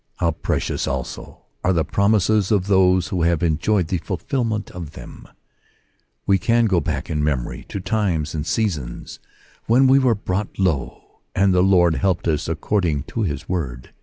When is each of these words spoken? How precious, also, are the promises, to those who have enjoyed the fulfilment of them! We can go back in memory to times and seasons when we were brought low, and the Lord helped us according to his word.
How 0.15 0.31
precious, 0.31 0.87
also, 0.87 1.41
are 1.63 1.73
the 1.73 1.83
promises, 1.85 2.47
to 2.47 2.57
those 2.57 3.09
who 3.09 3.21
have 3.21 3.43
enjoyed 3.43 3.89
the 3.89 3.99
fulfilment 3.99 4.71
of 4.71 4.93
them! 4.93 5.27
We 6.25 6.39
can 6.39 6.65
go 6.65 6.79
back 6.79 7.11
in 7.11 7.23
memory 7.23 7.67
to 7.69 7.79
times 7.79 8.33
and 8.33 8.43
seasons 8.43 9.19
when 9.67 9.85
we 9.85 9.99
were 9.99 10.15
brought 10.15 10.57
low, 10.57 11.19
and 11.35 11.53
the 11.53 11.61
Lord 11.61 11.93
helped 11.97 12.27
us 12.27 12.47
according 12.49 13.03
to 13.13 13.21
his 13.21 13.47
word. 13.47 13.91